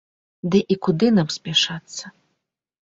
[0.55, 2.05] Ды і куды нам спяшацца?